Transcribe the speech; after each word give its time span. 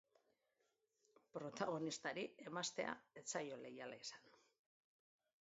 Protagonistari 1.35 2.23
emaztea 2.47 2.97
ez 3.23 3.25
zaio 3.35 3.61
leiala 3.67 4.01
izan. 4.09 4.27